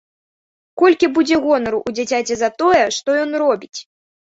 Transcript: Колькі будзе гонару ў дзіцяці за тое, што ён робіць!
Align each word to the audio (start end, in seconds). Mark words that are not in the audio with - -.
Колькі 0.81 1.09
будзе 1.17 1.35
гонару 1.43 1.79
ў 1.87 1.99
дзіцяці 1.99 2.33
за 2.41 2.49
тое, 2.65 2.83
што 2.99 3.09
ён 3.23 3.31
робіць! 3.45 3.75